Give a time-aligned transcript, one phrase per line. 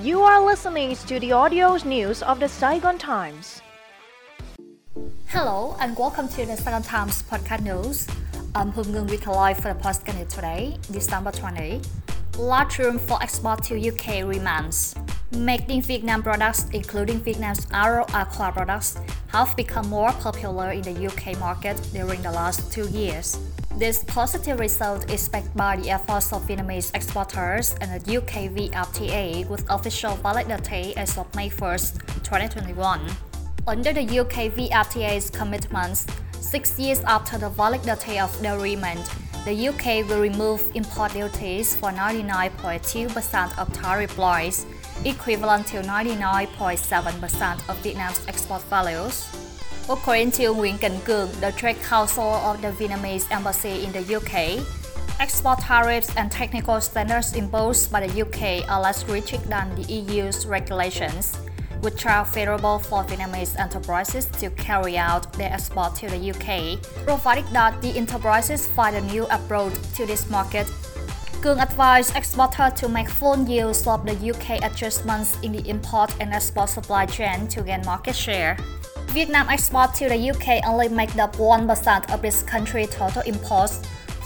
[0.00, 3.60] You are listening to the audio news of the Saigon Times.
[5.26, 8.06] Hello and welcome to the Saigon Times podcast news.
[8.54, 11.80] I'm Hung Ngung with live for the podcast today, December 20.
[12.38, 14.94] Large room for export to UK remains.
[15.32, 18.98] Making Vietnam products, including Vietnam's Aro Aqua products,
[19.32, 23.36] have become more popular in the UK market during the last two years.
[23.78, 29.48] This positive result is backed by the efforts of Vietnamese exporters and the UK VFTA
[29.48, 31.78] with official validity as of May 1,
[32.26, 33.00] 2021.
[33.68, 36.08] Under the UK VFTA's commitments,
[36.40, 39.08] six years after the validity of the agreement,
[39.44, 44.66] the UK will remove import duties for 99.2% of tariff price,
[45.04, 49.37] equivalent to 99.7% of Vietnam's export values.
[49.90, 54.60] According to Nguyễn Cảnh Cường, the Trade Council of the Vietnamese Embassy in the UK,
[55.18, 60.44] export tariffs and technical standards imposed by the UK are less rigid than the EU's
[60.46, 61.36] regulations,
[61.80, 67.46] which are favorable for Vietnamese enterprises to carry out their export to the UK, provided
[67.54, 70.66] that the enterprises find a new approach to this market.
[71.40, 76.34] Cường advised exporters to make full use of the UK adjustments in the import and
[76.34, 78.58] export supply chain to gain market share.
[79.12, 83.80] Vietnam exports to the UK only make up 1% of this country's total imports.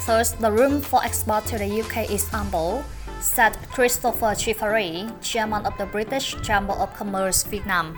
[0.05, 2.84] Thus, the room for export to the UK is ample,
[3.20, 7.97] said Christopher Chiffary, chairman of the British Chamber of Commerce Vietnam.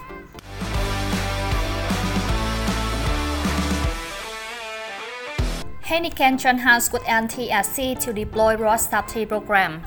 [5.83, 9.83] Heineken joined hands with NTSC to deploy road safety program.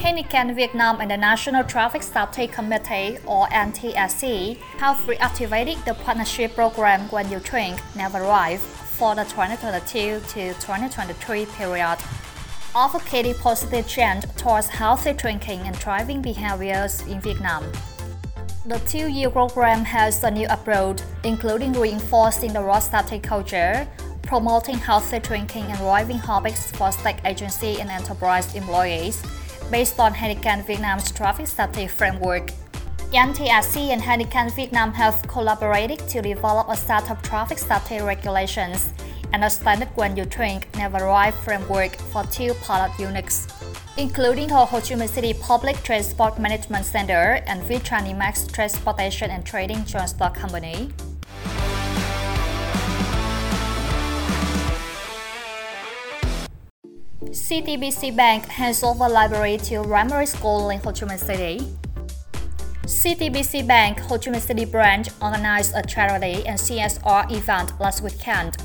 [0.00, 7.02] Heineken Vietnam and the National Traffic Safety Committee, or NTSC, have reactivated the partnership program
[7.10, 11.98] When You Drink, Never Drive for the 2022 to 2023 period,
[12.74, 17.70] advocating positive change towards healthy drinking and driving behaviors in Vietnam.
[18.64, 23.86] The two-year program has a new approach, including reinforcing the road safety culture,
[24.22, 29.22] promoting healthy drinking and driving habits for state agency and enterprise employees,
[29.70, 32.50] based on Heineken Vietnam's traffic safety framework.
[33.12, 38.92] NTSC and Heineken Vietnam have collaborated to develop a set of traffic safety regulations
[39.32, 43.46] and a standard when you drink, never drive framework for two pilot units,
[43.96, 49.84] including the Ho Chi Minh City Public Transport Management Center and Vietnamimax Transportation and Trading
[49.84, 50.90] Joint Stock Company.
[57.20, 61.60] CTBC Bank hands over library to Primary School in Ho Chi Minh City.
[62.88, 68.56] CTBC Bank Ho Chi Minh City branch organized a charity and CSR event last weekend,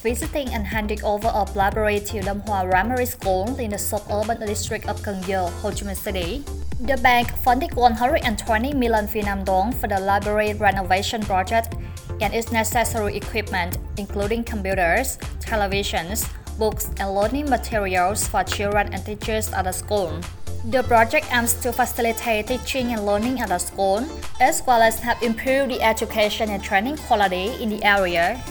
[0.00, 4.88] visiting and handing over a library to Lâm Hoa Primary School in the suburban district
[4.88, 6.42] of Cần Giờ, Ho Chi Minh City.
[6.80, 11.76] The bank funded 120 million Vietnam dong for the library renovation project
[12.22, 16.24] and its necessary equipment, including computers, televisions,
[16.58, 20.12] books, and learning materials for children and teachers at the school.
[20.64, 24.04] The project aims to facilitate teaching and learning at the school,
[24.40, 28.42] as well as help improve the education and training quality in the area.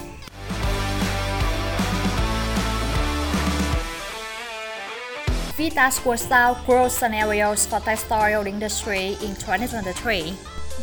[5.58, 10.34] Vitas will out growth scenarios for textile industry in 2023.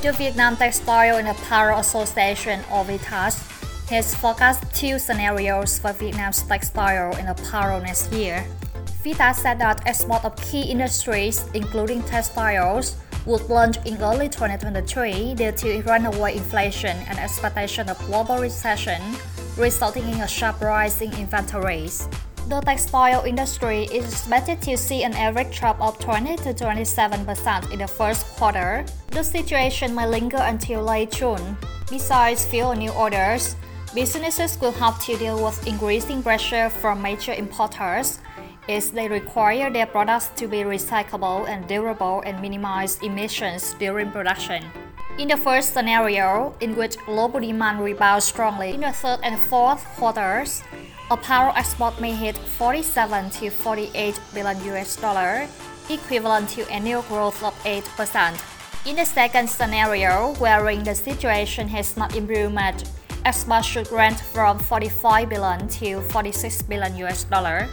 [0.02, 3.40] The Vietnam Textile and Apparel Association, or Vitas,
[3.90, 8.46] has forecast two scenarios for Vietnam's textile and apparel next year.
[9.04, 15.52] Vitas said that export of key industries, including textiles, would plunge in early 2023 due
[15.52, 19.02] to runaway inflation and expectation of global recession,
[19.58, 22.10] resulting in a sharp rise in inventories.
[22.48, 27.80] The textile industry is expected to see an average drop of 20 to 27% in
[27.80, 28.86] the first quarter.
[29.10, 31.58] The situation may linger until late June.
[31.90, 33.56] Besides fewer new orders,
[33.96, 38.20] businesses will have to deal with increasing pressure from major importers
[38.68, 44.66] as they require their products to be recyclable and durable and minimize emissions during production.
[45.18, 49.86] In the first scenario, in which global demand rebounds strongly in the third and fourth
[49.96, 50.62] quarters,
[51.10, 55.48] apparel export may hit 47 to 48 billion US dollar,
[55.90, 58.36] equivalent to annual growth of 8%.
[58.86, 62.84] In the second scenario, wherein the situation has not improved much,
[63.26, 67.68] export should range from 45 billion to 46 billion US dollar.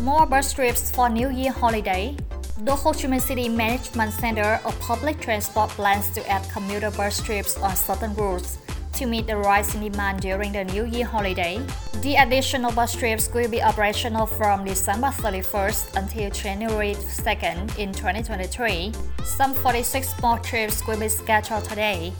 [0.00, 2.16] More bus trips for New Year holiday.
[2.64, 7.20] The Ho Chi Minh City Management Center of Public Transport plans to add commuter bus
[7.22, 8.58] trips on certain routes
[8.98, 11.62] to meet the rising demand during the New Year holiday.
[12.02, 18.92] The additional bus trips will be operational from December 31st until January 2nd in 2023.
[19.22, 22.12] Some 46 more trips will be scheduled today.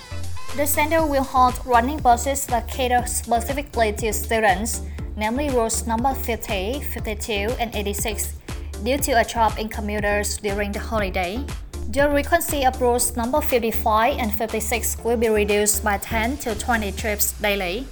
[0.55, 4.83] The center will hold running buses that cater specifically to students,
[5.17, 8.35] namely routes number 50, 52, and 86,
[8.85, 11.45] due to a drop in commuters during the holiday.
[11.91, 16.93] The frequency of routes number 55 and 56 will be reduced by 10 to 20
[16.93, 17.87] trips daily.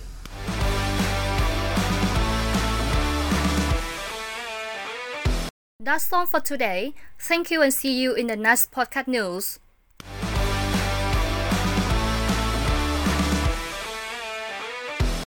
[5.81, 6.93] That's all for today.
[7.19, 9.61] Thank you and see you in the next podcast news.